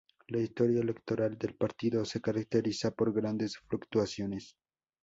[0.29, 4.57] La historia electoral del partido se caracteriza por grandes fluctuaciones.